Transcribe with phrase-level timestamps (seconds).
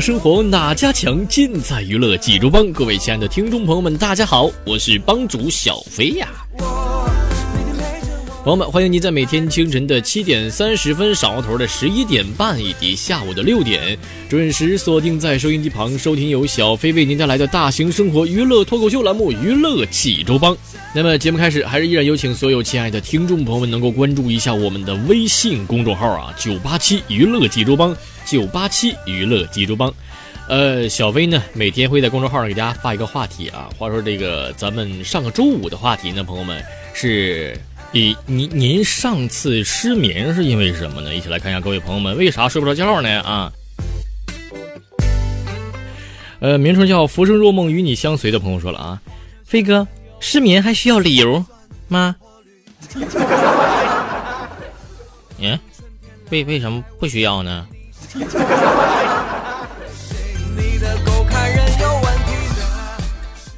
[0.00, 1.26] 生活哪家强？
[1.26, 2.70] 尽在娱乐济州帮。
[2.72, 6.28] 各位亲爱的听众朋友们，大家好，我是帮主小飞呀。
[8.46, 20.54] 朋友们，欢迎您在每天清晨的七点三十分、晌午头的十一点半以及下午的六点，准时锁定在收音机旁收听由小飞为您带来的大型生活娱乐脱口秀栏目《娱乐济州帮》。
[20.94, 29.92] 那么节目开始，还是依然有请所有亲爱的听众朋友们能够关注一下我们的微信公众号啊，九八七娱乐济州帮，九八七娱乐济州帮。
[30.48, 33.68] 呃，小飞呢每天会在公众号上给大家发一个话题啊。
[33.76, 36.62] 话说这个咱们上个周五的话题呢，朋友们
[36.94, 37.58] 是。
[37.92, 41.14] 您您您上次失眠是因为什么呢？
[41.14, 43.20] 一起来看一下各位朋友们为啥睡不着觉呢？
[43.22, 43.50] 啊，
[46.40, 49.00] 呃，名称叫“浮生若梦与你相随”的朋友说了啊，
[49.44, 49.86] 飞哥
[50.20, 51.42] 失眠还需要理由
[51.88, 52.16] 吗？
[55.38, 55.58] 嗯，
[56.30, 57.66] 为为什么不需要呢？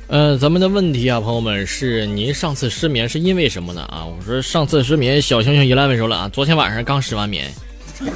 [0.08, 3.82] 呃，咱们的问题啊，朋友们是您上次失眠是因为什么呢？
[3.82, 7.52] 啊，我说上次失眠，小熊熊一烂问说了啊，昨天晚上刚失完眠。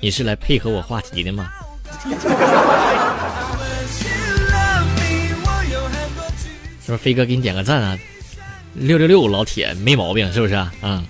[0.00, 1.48] 你是来配合我话题的吗？
[6.84, 7.98] 是不是飞哥给你点个赞啊？
[8.74, 10.70] 六六六，老铁没毛病，是不是啊？
[10.82, 11.02] 啊、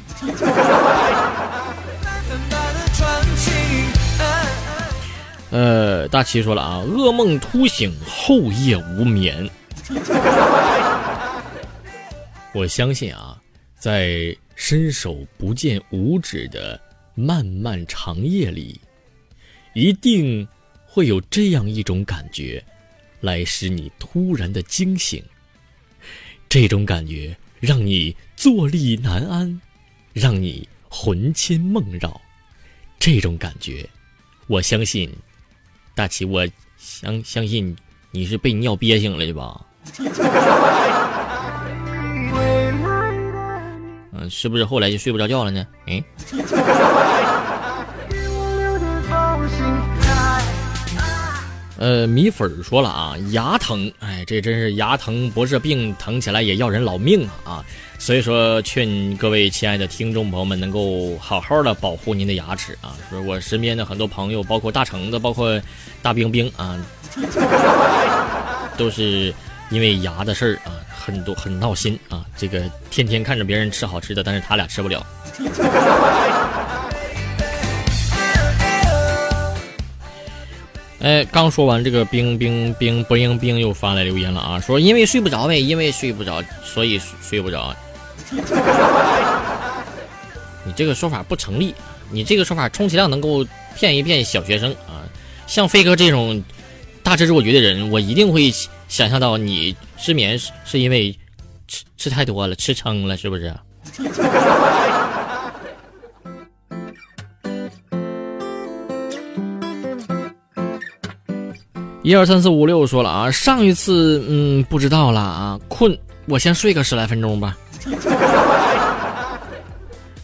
[5.52, 9.46] 呃，大齐说了啊，噩梦突醒，后夜无眠。
[12.54, 13.38] 我相信啊，
[13.76, 16.80] 在伸手不见五指的
[17.14, 18.80] 漫漫长夜里，
[19.74, 20.48] 一定
[20.86, 22.64] 会有这样一种感觉，
[23.20, 25.22] 来使你突然的惊醒。
[26.48, 29.60] 这种感觉让你坐立难安，
[30.14, 32.18] 让你魂牵梦绕。
[32.98, 33.86] 这种感觉，
[34.46, 35.14] 我相信，
[35.94, 36.46] 大齐，我
[36.78, 37.76] 相相信
[38.10, 39.60] 你是被尿憋醒了的吧？
[44.14, 45.66] 嗯，是不是后来就睡不着觉了呢？
[45.86, 46.02] 嗯。
[51.82, 57.64] 呃，米粉儿说了啊，牙疼，哎，这真是牙疼不是病，疼起来也要人老命啊啊！
[57.98, 62.94] 所以说，劝各位亲爱的听众朋友们能够好好的保护您的牙齿啊！
[63.10, 65.60] 说我身边的很多朋友，包括大橙子，包括
[66.00, 66.78] 大冰冰啊，
[68.78, 69.34] 都是
[69.70, 72.24] 因为牙的事儿啊，很多很闹心啊！
[72.36, 72.62] 这个
[72.92, 75.04] 天天看着别人吃好吃的，但是他俩吃不了。
[81.02, 87.74] 哎，刚说完这个冰冰冰冰冰又发来留言了啊，说因为睡不着呗，因为睡不着，所以睡不着。
[90.64, 91.74] 你这个说法不成立，
[92.12, 93.44] 你这个说法充其量能够
[93.74, 95.02] 骗一骗小学生啊。
[95.48, 96.40] 像飞哥这种
[97.02, 98.52] 大智若愚的人，我一定会
[98.86, 101.18] 想象到你失眠是是因为
[101.66, 103.52] 吃吃太多了，吃撑了，是不是？
[112.02, 115.96] 一二三四五六说了啊，上一次嗯不知道了啊，困，
[116.26, 117.56] 我先睡个十来分钟吧。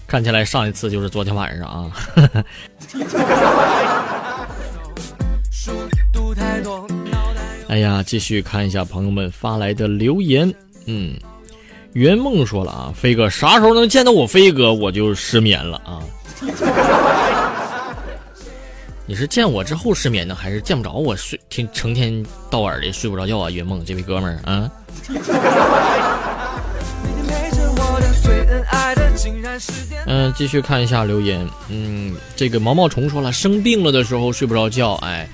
[0.08, 1.92] 看起来上一次就是昨天晚上啊。
[7.68, 10.52] 哎呀，继续看一下朋友们发来的留言。
[10.86, 11.14] 嗯，
[11.92, 16.02] 圆梦说了啊，飞哥啥时候能见到我飞哥，我就失眠了啊。
[19.06, 23.50] 你是见我之后失眠呢，还是见不着我睡听成天到晚的睡不着觉啊？
[23.50, 24.70] 圆梦这位哥们儿啊。
[30.06, 31.46] 嗯，继续看一下留言。
[31.68, 34.94] 嗯，这个毛毛虫说了，生病了的时候睡不着觉。
[34.94, 35.28] 哎，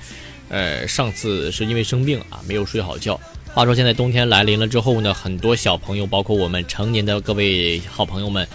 [0.49, 3.21] 呃，上次是因为生病啊，没有睡好觉。
[3.53, 8.47] 话说现在冬天来临了之后呢，很多小朋友，包括我们成年的各位好朋友们。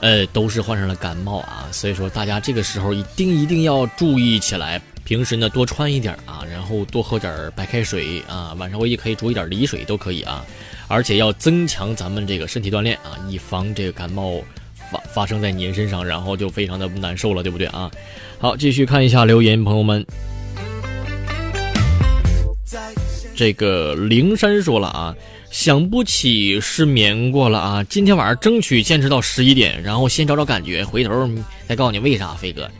[0.00, 4.80] 呃，都是患上了感冒啊，所以说大家这个时候一定一定要注意起来。
[5.08, 10.44] 平时呢多穿一点啊，然后多喝点白开水啊，晚上我也可以煮一点梨水都可以啊。
[10.86, 14.38] 而且要增强咱们这个身体锻炼啊，以防这个感冒
[14.92, 17.90] 发发生在您身上，然后就非常的难受了，对不对啊？
[18.38, 20.04] 好，继续看一下留言，朋友们。
[23.34, 25.14] 这个灵山说了啊。
[25.50, 27.82] 想不起失眠过了啊！
[27.84, 31.26] 今天晚上争取坚持到十一点，然后先找找感觉，回头
[31.66, 32.70] 再告诉你为啥，飞哥。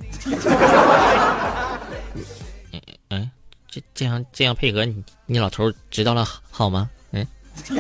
[3.71, 6.89] 这这样这样配合你，你老头知道了好吗？
[7.13, 7.27] 嗯。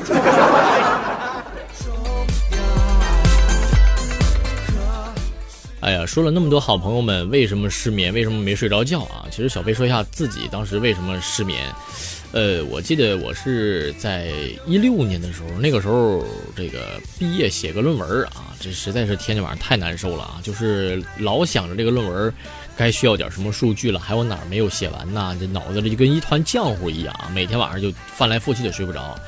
[5.80, 9.24] 哎呀，说了那么多好朋友们为什么失眠，为什么没睡着觉啊？
[9.30, 11.72] 其实小飞说一下自己当时为什么失眠。
[12.30, 14.30] 呃，我记得我是在
[14.66, 16.22] 一六年的时候，那个时候
[16.54, 22.30] 这个毕业写个论文啊，这实在是天天晚上太难受了啊，就是老想着这个论文
[22.76, 25.34] 该需要点什么数据了，还有哪儿没有写完呢？
[25.40, 29.18] 这脑子里就跟一团浆糊一样，每天晚上就翻来覆去的睡不着。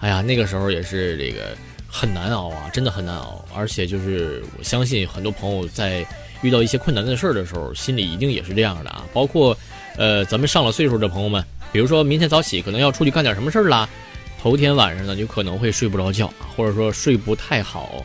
[0.00, 1.56] 哎呀，那个时候也是这个
[1.86, 3.44] 很难熬啊，真的很难熬。
[3.54, 6.04] 而且就是我相信很多朋友在
[6.42, 9.56] 遇到一些困难的事儿的时候，心里一定也是这样的啊，包括
[9.96, 11.44] 呃咱们上了岁数的朋友们。
[11.72, 13.88] 比如说明天早起可能要出去干点什么事儿啦，
[14.42, 18.04] 头天晚上呢就可能会睡不着觉，或者说睡不太好。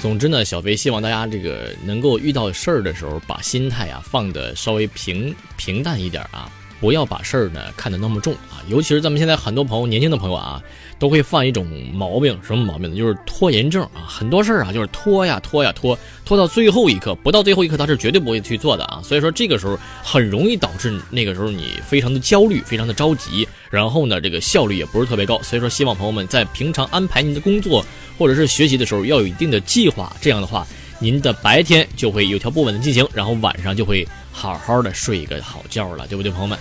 [0.00, 6.48] 总之呢，小飞希望大家这个能够遇到事儿的时候，把心态啊放的稍微平平淡一点啊。
[6.80, 10.62] 不要把事儿呢看得那么重啊，尤其是咱们现在很多朋友，年轻的朋友啊，
[10.98, 12.96] 都会犯一种毛病，什么毛病呢？
[12.96, 14.06] 就是拖延症啊。
[14.06, 19.00] 很多事儿啊，就是拖呀拖呀拖，拖到最后一刻，不到最后一刻他是绝对不会去做的啊。
[19.02, 25.42] 所以说这个时候很容易导致那个时候你非常的焦虑，非常的着急，然后呢这个效率也不是特别高。
[25.42, 27.84] 所以说希望朋友们在平常安排您的工作
[28.16, 30.66] 或者是学习的时候要有一定的计划，这样的话
[31.00, 34.06] 您的白天就会有条不紊的进行，然后晚上就会。
[34.38, 36.56] 好好的睡一个好觉了，对不对，朋友们？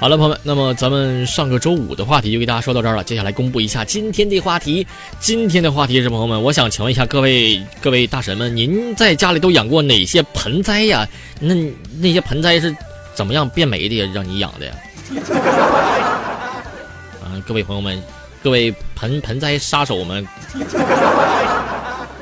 [0.00, 3.04] 好了，朋友们，那么咱们上个周五的话题就给大家说到这儿了。
[3.04, 4.86] 接下来公布一下今天的话题。
[5.20, 11.06] 今天的话题是，朋友们，我想请问一下各位各位大神们，您在家里都养过哪些盆栽呀？
[11.38, 11.54] 那
[12.00, 12.74] 那些盆栽是
[13.14, 14.10] 怎么样变没的呀？
[14.14, 14.72] 让你养的呀？
[17.22, 18.02] 啊，各位朋友们，
[18.42, 20.26] 各位盆盆栽杀手们。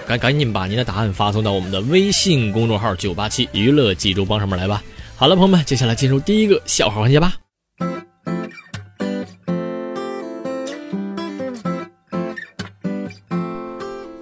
[0.07, 4.81] 赶赶紧把您的答案发送到我们的微信公众号“九八七娱乐济州帮”上面来吧。
[5.17, 7.35] 好了，朋友们，接下来进入第一个笑话环节吧。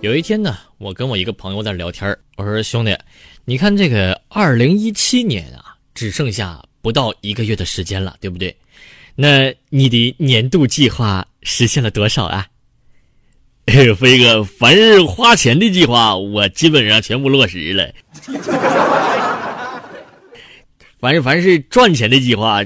[0.01, 2.97] 有一天呢，我跟我一个朋友在聊天我说：“兄弟，
[3.45, 8.57] 你看这个二零一七年啊，只剩下不到一个月的时间了，对不对？
[9.15, 12.47] 那你的年度计划实现了多少啊？”
[13.97, 17.91] 飞哥，凡是花钱的计划，我基本上全部落实了。
[21.01, 22.63] 凡是凡是赚钱的计划，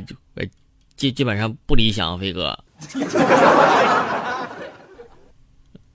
[0.97, 2.19] 基基本上不理想。
[2.19, 2.59] 飞哥，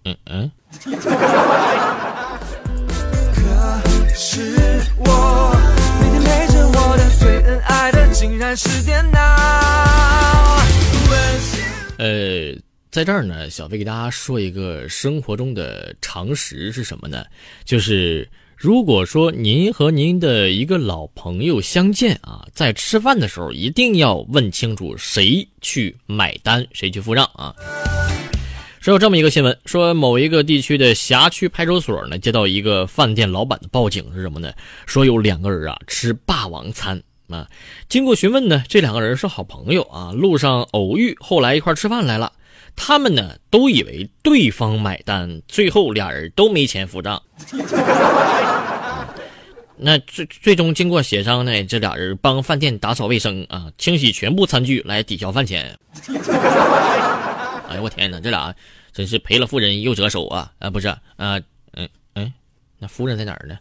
[0.05, 0.51] 嗯嗯。
[3.33, 5.55] 可是我
[6.01, 9.19] 每天陪着我的最恩爱的，竟然是电脑。
[12.93, 17.25] 在这儿呢，小飞给大家说一个生活中的常识是什么呢？
[17.65, 27.51] 就是如果说您和您的一个老朋友相见啊，在吃饭的时候一定要问清楚谁去买单，谁去付账啊。
[28.79, 34.53] 说有这么一个新闻，说某一个地区的辖区派出所呢接到一个饭店老板的报警是什么呢？
[34.85, 37.50] 说有两个人啊吃霸王餐啊，
[37.89, 42.31] 经过询问呢，这两个人是好朋友啊，路上偶遇，后来一块吃饭来了。
[42.75, 47.21] 他们呢都以为对方买单，最后俩人都没钱付账。
[49.75, 55.77] 那最最终经过协商呢，这俩人帮饭店打扫卫生啊，清洗全部餐具来抵消饭钱。
[57.69, 58.53] 哎呦我天哪，这俩
[58.91, 60.51] 真是赔了夫人又折手啊！
[60.59, 61.39] 啊不是啊，
[61.73, 62.31] 嗯嗯，
[62.77, 63.57] 那夫人在哪儿呢？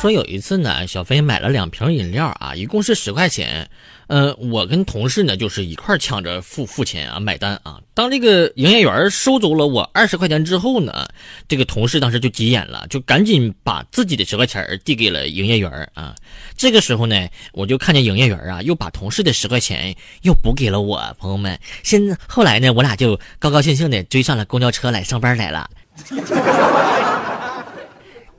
[0.00, 3.68] 说有一次呢，小飞买了两瓶饮料啊，一共是十块钱。
[4.06, 7.80] 呃，我跟同事呢就是一块抢着付付钱啊，买单啊。
[7.94, 11.08] 当这个营业员收走了我二十块钱之后呢，
[11.48, 16.14] 这个同事当时就急眼了，就赶紧把自己的十块钱递给了营业员啊。
[16.56, 21.12] 这个时候呢，我就看见营业员啊又把同事的十块钱又补给了我。
[21.18, 25.68] 朋友们，现在后来呢，我俩就高高兴兴的追上了公交车来上班来了。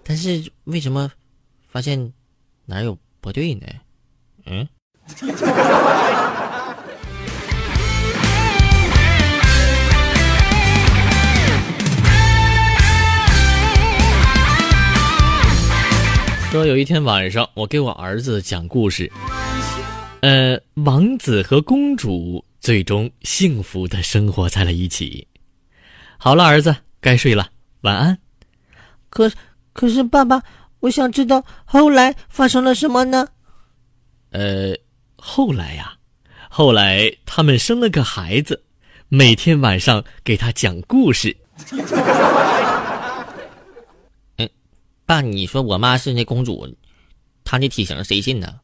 [0.05, 1.11] 但是为什么？
[1.69, 2.11] 发现
[2.65, 3.67] 哪有不对呢？
[4.47, 4.67] 嗯。
[16.51, 19.11] 说有一天晚上，我给我儿子讲故事，
[20.21, 25.27] 呃，王子和公主最终幸福的生活在了一起。
[26.17, 27.47] 好了，儿子该睡了，
[27.81, 28.17] 晚安。
[29.11, 29.31] 可
[29.71, 30.41] 可是，爸爸。
[30.79, 33.27] 我想知道后来发生了什么呢？
[34.31, 34.73] 呃，
[35.15, 35.93] 后来呀，
[36.49, 38.63] 后来他们生了个孩子，
[39.07, 41.35] 每天晚上给他讲故事。
[44.37, 44.49] 嗯，
[45.05, 46.67] 爸，你说我妈是那公主，
[47.43, 48.59] 她那体型谁信呢？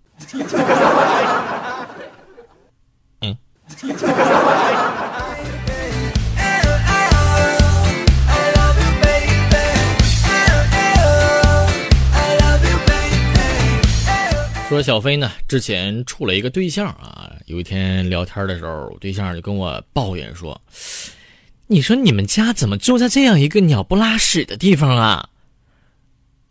[14.76, 17.32] 说小飞呢，之前处了一个对象啊。
[17.46, 20.62] 有一天聊天的时候，对象就跟我抱怨说
[21.68, 25.30] ：“你说你们家怎么住在这样一个鸟不拉屎的地方啊？”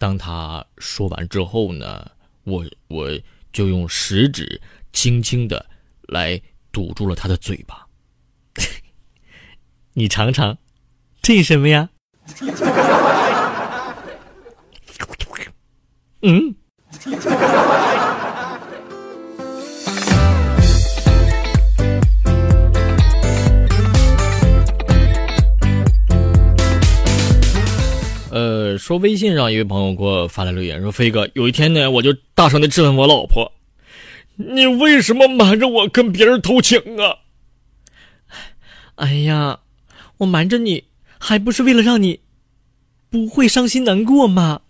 [0.01, 2.11] 当他说完之后呢，
[2.45, 3.11] 我我
[3.53, 4.59] 就用食指
[4.91, 5.67] 轻轻的
[6.09, 6.41] 来
[6.73, 7.85] 堵住了他的嘴巴。
[9.93, 10.57] 你尝尝，
[11.21, 11.91] 这什么呀？
[16.23, 16.55] 嗯。
[28.31, 33.53] 呃，说微信上一位朋友给我发来留言，说飞哥，有一天呢，我就大声的质问我老婆
[34.37, 37.19] ：“你为什么瞒着我跟别人偷情啊？”
[38.97, 39.61] 哎呀，
[40.19, 40.85] 我瞒着你，
[41.19, 42.21] 还不是为了让你
[43.11, 44.63] 不会伤心难过吗？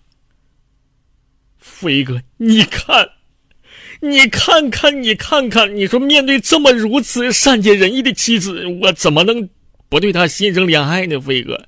[1.65, 3.09] 飞哥，你看，
[4.01, 9.49] 你看看，你看看，你说面对这么如此善解人意的妻子，我怎么能
[9.89, 11.19] 不对她心生怜爱呢？
[11.19, 11.59] 飞哥，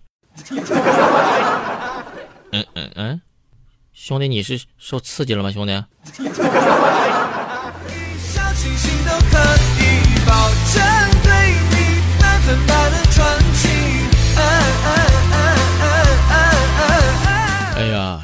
[2.53, 3.21] 嗯嗯嗯，
[3.95, 5.50] 兄弟，你是受刺激了吗？
[5.50, 5.73] 兄弟。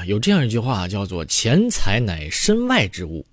[0.07, 3.25] 有这样一句话，叫做“钱财乃身外之物”。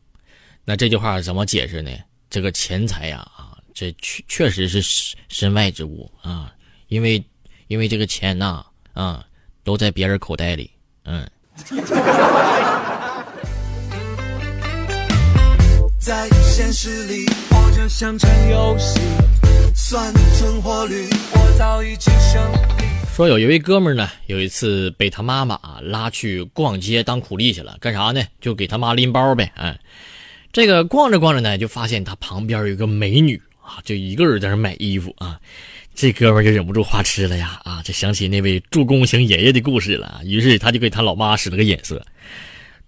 [0.65, 1.91] 那这句话怎么解释呢？
[2.29, 6.53] 这个钱财呀，啊，这确确实是身外之物啊，
[6.87, 7.23] 因为
[7.67, 8.63] 因为这个钱呐，
[8.93, 9.25] 啊，
[9.63, 10.69] 都在别人口袋里。
[11.05, 11.27] 嗯。
[15.99, 18.99] 在现实里，活着像场游戏，
[19.75, 22.98] 算存活率，我早已经胜利。
[23.19, 28.23] 说有一位哥们呢，有一次被他妈妈啊拉去逛街当苦力去了，干啥呢？
[28.39, 29.51] 就给他妈拎包呗。
[29.55, 29.77] 哎，
[30.53, 35.37] 这个逛着逛着呢，就发现他旁边有个美女啊，就一个人在那买衣服啊。
[35.93, 40.21] 这哥们就忍不住花痴了呀啊，就想起那位助攻型爷爷的故事了。
[40.23, 42.01] 于是他就给他老妈使了个眼色。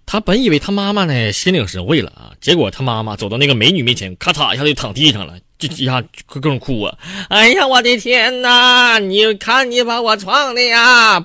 [0.05, 5.38] 他本以为他妈妈呢心领神会了啊，结果他妈妈走到那个美女面前，咔嚓一下就躺地上了。
[5.61, 6.97] 就一下各种哭啊！
[7.29, 8.97] 哎呀，我的天哪！
[8.97, 11.23] 你看你把我撞的呀！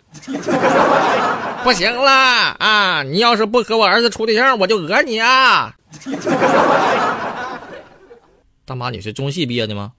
[1.65, 2.11] 不行了
[2.59, 3.03] 啊！
[3.03, 5.75] 你要是不和我儿子处对象，我就讹你啊！
[8.67, 9.93] 大妈，你是中戏毕业的吗？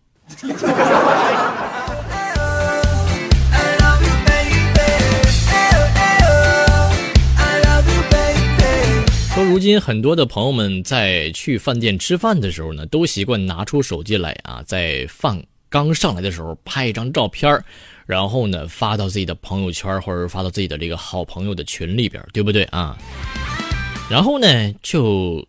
[9.58, 17.60] 如今很多的朋友们在去饭店吃饭的时候呢，都习惯拿出手机来啊，在饭刚上来的时候拍一张照片
[18.06, 22.96] 然后呢发到自己的朋友圈或者发到自己的这个好朋友的群里边，对不对啊？
[24.12, 25.44] 然后呢，就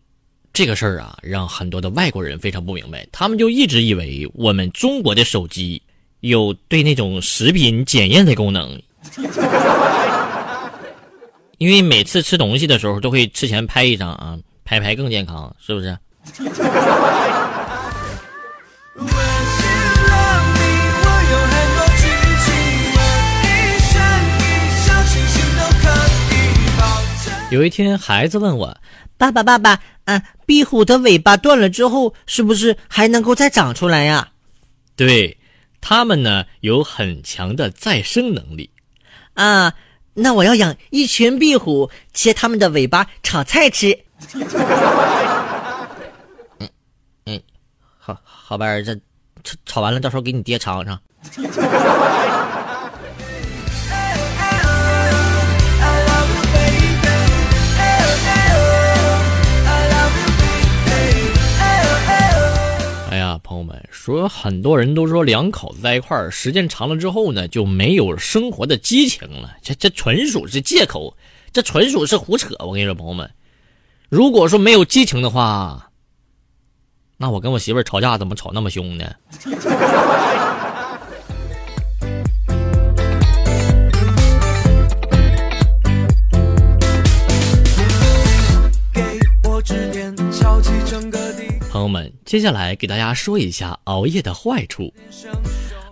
[0.53, 5.79] 这个事儿啊，让很多的外国人非常不明白，他们就一直以为我们中国的手机
[6.21, 8.81] 有对那种食品检验的功能。
[11.59, 15.97] 因为每次吃东西的时候都会吃前拍一张啊，拍拍更健康，是不是？
[27.51, 28.77] 有一天，孩子问我
[29.17, 34.29] ：“爸爸，爸爸，啊，壁虎的尾巴断了之后，是不是还能够再长出来呀？”
[34.95, 35.37] 对，
[35.81, 38.69] 它们呢有很强的再生能力。
[39.33, 39.73] 啊，
[40.21, 43.97] 那我要养一群壁虎，切它们的尾巴炒菜吃。
[46.59, 46.69] 嗯
[47.25, 47.41] 嗯，
[47.97, 48.99] 好好吧，儿子，
[49.43, 50.99] 炒炒完了，到时候给你爹尝尝。
[64.09, 69.55] 说，很多人都说两口子在一块儿时间长了之后呢，就没有生活的激情了。
[69.61, 71.15] 这这纯属是借口，
[71.51, 72.55] 这纯属是胡扯。
[72.59, 73.29] 我跟你说，朋友们，
[74.09, 75.91] 如果说没有激情的话，
[77.17, 79.05] 那我跟我媳妇吵架怎么吵那么凶呢？
[91.79, 94.93] 朋友们，接下来给大家说一下熬夜的坏处。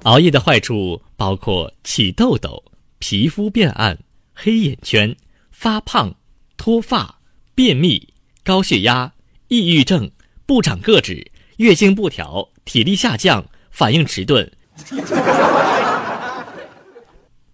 [0.03, 2.61] 熬夜的坏处包括起痘痘、
[2.99, 3.97] 皮肤变暗、
[4.33, 5.15] 黑眼圈、
[5.49, 6.13] 发胖、
[6.57, 7.19] 脱发、
[7.55, 8.05] 便秘、
[8.43, 9.13] 高血压、
[9.47, 10.11] 抑郁症、
[10.45, 11.25] 不长个子、
[11.55, 14.51] 月经不调、体力下降、反应迟钝。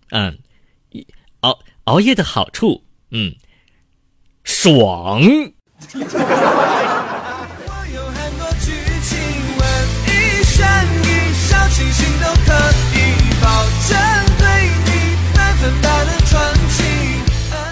[0.10, 0.36] 嗯，
[1.42, 3.36] 熬熬夜的好处，嗯，
[4.44, 5.22] 爽。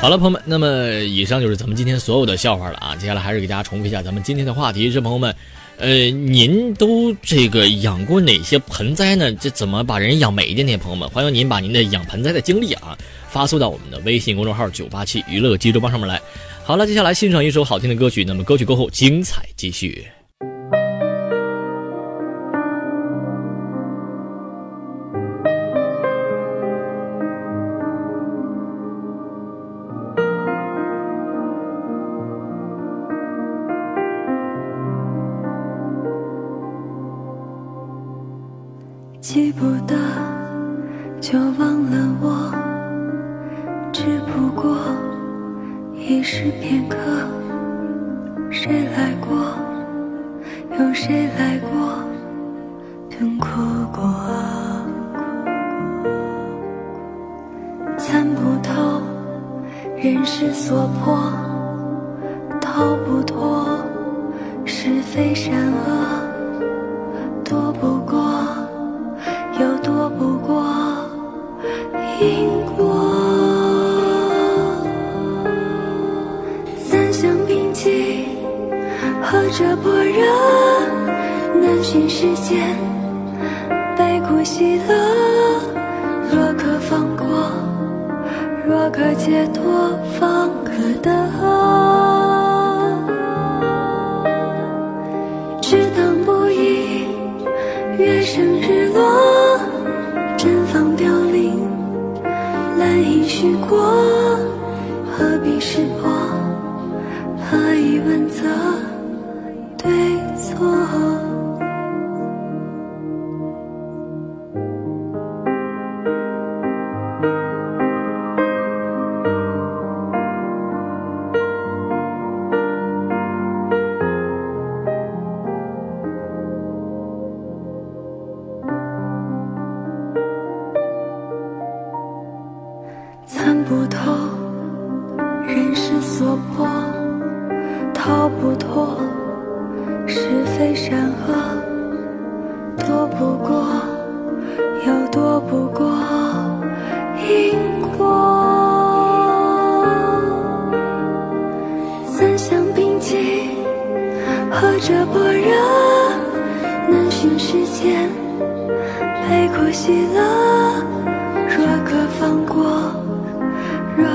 [0.01, 2.96] 好了，朋友们，那么以上就是咱们今天所有的笑话了啊！
[2.96, 5.36] 接下来还是给大家重复一下咱们今天的话题是：朋友们，
[5.77, 9.31] 呃，您都这个养过哪些盆栽呢？
[9.34, 10.75] 这怎么把人养美的呢？
[10.77, 12.98] 朋友们，欢迎您把您的养盆栽的经历啊
[13.29, 16.20] 发送到我们的微信公众号“九八七娱乐济州帮”上面来。
[16.63, 20.03] 好了，接下来欣赏一首好听的歌曲，那么歌曲过后精彩继续。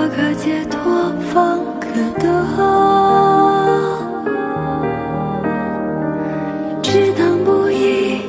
[0.08, 1.88] 可解脱，方可
[2.20, 2.26] 得。
[6.82, 8.20] 只当不已，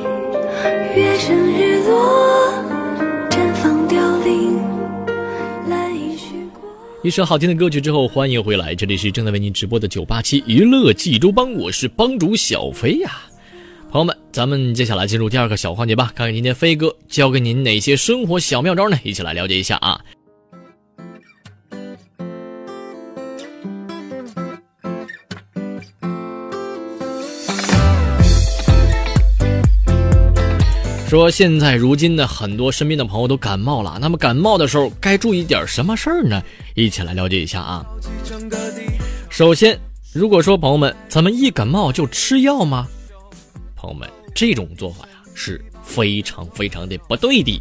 [0.96, 2.52] 月升日落，
[3.30, 4.56] 绽放凋零，
[5.68, 6.68] 蓝阴虚过。
[7.04, 13.10] 一首好听的歌曲之后，欢迎回来，这里是正在为您直播的九八七娱乐济州帮，我是帮主小飞呀。
[13.90, 18.98] 朋友们，咱们接下来进入第二个小环节吧，看看今天飞哥教给您哪些生活小妙招呢？
[19.04, 19.98] 一起来了解一下啊。
[31.08, 36.42] 说现在如今呢，很多身边的朋友都感冒了，那么感冒的时候该注意点什么事儿呢？
[36.74, 37.82] 一起来了解一下啊。
[39.30, 39.80] 首先，
[40.12, 42.86] 如果说朋友们，咱们一感冒就吃药吗？
[43.74, 47.58] 朋友们，这种做法呀是非常非常的不对的。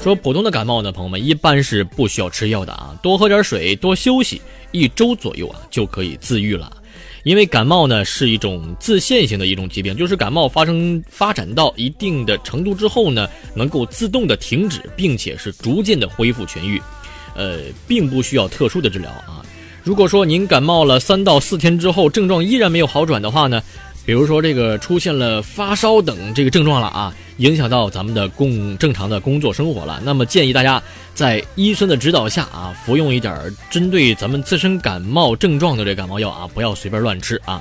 [0.00, 4.40] 说普通的感冒呢，朋友们一般是不需要吃药的啊，多喝点水，多休息，
[4.72, 6.77] 一周左右啊就可以自愈了。
[7.28, 16.80] 因为感冒呢是一种自限性的一种疾病，就是感冒发生发展到一定的程度之后呢，能够自动的停止，并且是逐渐的恢复痊愈，
[17.34, 19.44] 呃，并不需要特殊的治疗啊。
[19.84, 23.62] 如果说您感冒了三到四天之后，症状依然没有好转的话呢？
[24.08, 37.60] 比如说这个出现了发烧等这个症状了啊，影响到咱们的工正常的工作生活了，那么建议大家在医生的指导下啊，服用一点针对咱们自身感冒症状的这感冒药啊，不要随便乱吃啊。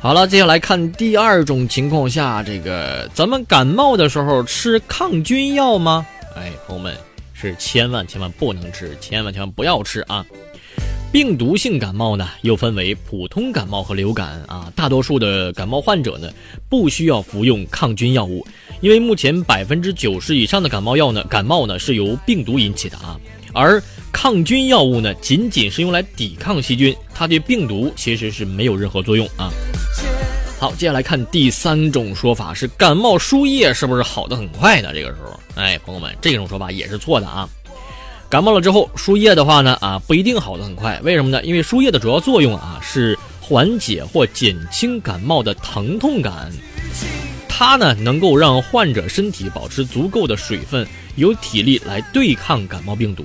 [0.00, 6.06] 好了，接下来看第二种情况下，这个咱们感冒的时候吃抗菌药吗？
[6.36, 6.96] 哎，朋友们
[7.34, 10.24] 是千万千万不能吃，千万千万不要吃啊。
[11.16, 14.70] 病毒性感冒呢，又分为普通感冒和流感啊。
[14.76, 16.30] 大多数的感冒患者呢，
[16.68, 18.46] 不需要服用抗菌药物，
[18.82, 23.18] 因为目前百分之九十以上的感冒药呢，感冒呢是由病毒引起的啊。
[23.54, 29.48] 而抗菌药物呢，仅仅是用来抵抗细菌，它对病毒其实是没有任何作用啊。
[30.58, 34.90] 好，接下来看第三种说法是感冒输液是不是好的很快呢？
[34.92, 37.48] 这个时候，哎，朋友们，这种说法也是错的啊。
[38.28, 41.42] 感冒了之后输液的话呢，啊不一定好的很快，为什么呢？
[41.44, 46.50] 因为输液的主要作用啊是缓解或减轻感冒的疼痛感，
[47.48, 50.84] 它呢能够让患者身体保持足够的水分，
[51.14, 53.24] 有体力来对抗感冒病毒。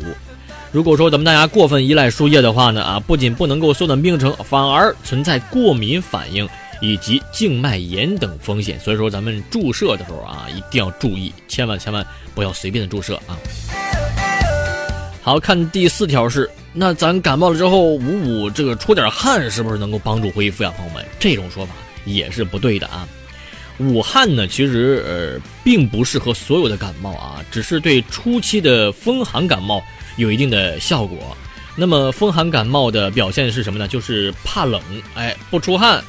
[0.72, 6.48] 如果说咱们大家过分依赖输液的话呢，啊不仅不能够缩短病程，反而存在过敏反应
[6.80, 8.80] 以及静脉炎等风险。
[8.80, 13.36] 所以说咱们注射的时候啊一定要注意，千万千万不要随便的注射啊。
[15.24, 20.74] 好看第四条是，那咱感冒了之后捂捂这个出点汗，是不是能够帮助恢复呀？
[20.76, 21.74] 朋友们，这种说法
[22.06, 23.08] 也是不对的啊。
[23.78, 29.84] 捂汗呢，其实呃并不适合所有的感冒啊，只是对初期的风寒感冒
[30.18, 31.38] 有一定的效果。
[31.76, 33.88] 那么风寒感冒的表现是什么呢？
[33.88, 34.82] 就是怕冷，
[35.14, 36.04] 哎，不出汗，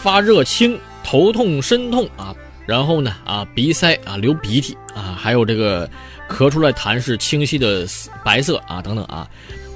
[0.00, 2.32] 发热轻，头痛身痛啊，
[2.64, 5.90] 然后呢啊鼻塞啊流鼻涕啊，还有这个。
[6.28, 7.86] 咳出来痰是清晰的
[8.24, 9.28] 白色啊，等等啊。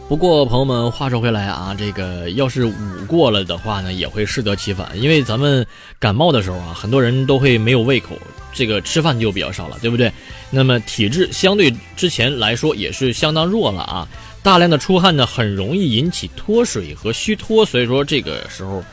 [0.08, 2.74] 不过朋友们，话说回来啊，这个要是捂
[3.08, 4.88] 过了的话呢，也会适得其反。
[4.94, 5.66] 因为咱们
[5.98, 8.16] 感冒的时候啊，很多人都会没有胃口，
[8.52, 10.12] 这个吃饭就比较少了，对不对？
[10.48, 14.06] 那么体质相对之前来说也是相当弱了啊。
[14.44, 18.84] 大量的出汗呢，很容易引起脱水和虚脱，所以说这个时候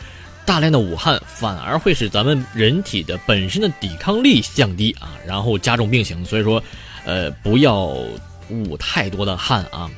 [0.47, 6.25] 大量的捂汗反而会使咱们人体的本身的抵抗力降低啊，然后加重病情。
[6.25, 6.61] 所以说。
[7.05, 7.95] 呃，不要
[8.49, 9.89] 捂太多的汗啊，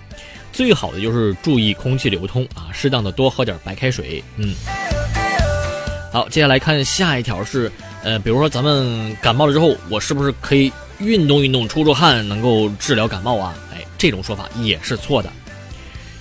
[0.52, 4.24] 最好的就是注意空气流通啊，适当的多喝点白开水。
[4.38, 4.54] 嗯，
[6.12, 7.72] 好，接下来看下一条是，
[8.04, 13.54] 呃，比如说咱们感冒了之后，我是不是可以运动运动出出汗，能够治疗感冒啊？
[13.74, 15.30] 哎，这种说法也是错的。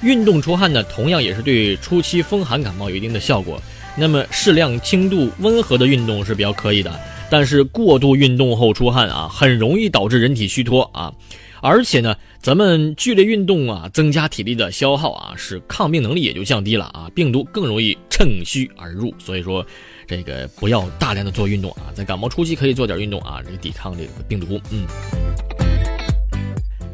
[0.02, 3.58] 运动出汗呢，同样也是对初期风寒感冒有一定的效果。
[3.96, 7.00] 那么适量、轻度、温和的运动是比较可以的。
[7.30, 11.12] 但是过度运动后出汗啊，很容易导致人体虚脱啊，
[11.60, 19.12] 而且呢，咱们剧烈运动啊，增加体力的消耗啊，使抗病能力也就降低了啊，病毒更容易趁虚而入。
[19.18, 19.64] 所以说，
[20.06, 24.60] 这个不要大量的做运动啊，在感冒初期可以做点运动啊，这个抵抗这个病毒。
[24.70, 24.86] 嗯，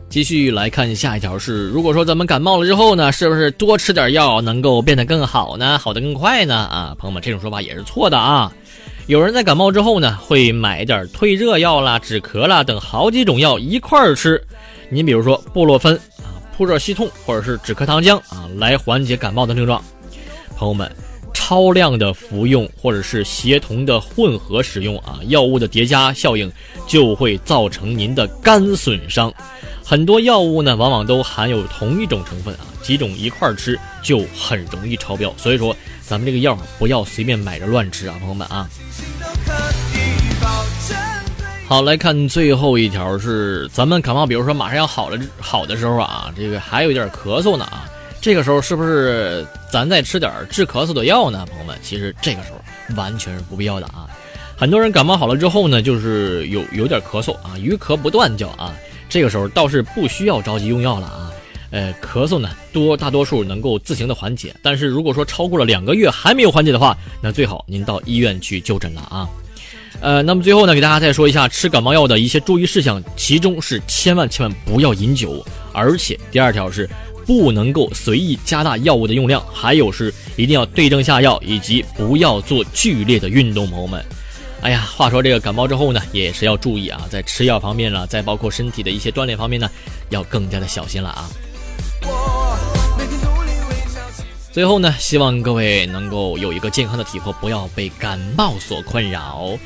[0.09, 5.79] 继续来看下一条是，如果说咱们感冒了之后呢，是不是多吃点药能够变得更好呢？
[5.79, 6.55] 好的更快呢？
[6.57, 8.51] 啊，朋友们，这种说法也是错的啊。
[9.11, 14.41] 有人在感冒之后呢，会买点退热药啦、止咳啦等好几种药一块儿吃。
[14.89, 19.83] 你比如说布洛芬啊、扑热息痛或者是止咳糖浆啊，来缓解感冒的症状。
[20.57, 20.89] 朋友们，
[21.35, 26.49] 超量的服用或者是协同的混合使用啊，药物的叠加效应
[26.87, 29.35] 就会造成您的肝损伤。
[29.85, 35.33] 很多药物呢，往往都含有同一种成分啊，几种一块儿吃就很容易超标。
[35.37, 38.69] 所以说，咱们这个药不要随便买着乱吃啊，朋友们啊。
[41.67, 47.89] 好，来看最后一条是，咱们感冒，比如说马上要好了好的时候啊，这个还有一点咳嗽呢啊，
[48.21, 51.47] 这个时候是不是咱再吃点治咳嗽的药呢？
[51.47, 54.09] 朋友们，其实这个时候完全是不必要的啊。
[54.57, 58.75] 很多人感冒好了之后呢，就是有有点咳嗽啊，余咳不断叫啊，
[59.09, 61.30] 这个时候倒是不需要着急用药了啊。
[61.71, 69.29] 呃，咳嗽呢多大多数能够自行的缓解，但是如果说超过了两个月还没有缓解的话，那最好您到医院去就诊了啊。
[70.01, 76.89] 呃，那么最后呢，给大家再说一下吃感冒药的一些注意事项，其中是千万千万不要饮酒，而且第二条是
[77.27, 84.05] 不能够随意加大药物的用量，还有是一定要对症下药，以及不要做剧烈的运动，朋友们。
[84.63, 89.71] 哎呀，话说这个感冒之后呢，也是要注意啊，在吃药方面了，再包括身体的一些锻炼方面呢，
[90.09, 91.29] 要更加的小心了啊。
[94.53, 99.57] 最后呢，希望各位能够有一个健康的体魄，不要被感冒所困扰。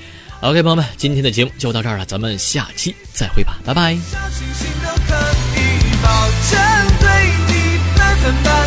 [0.40, 3.94] OK，朋友们，今天的节目就到这儿了，咱们下期再会吧，拜拜。
[3.94, 5.14] 小星星都可
[5.56, 6.60] 以保证
[7.00, 7.08] 对
[7.46, 7.78] 你
[8.22, 8.64] 分的。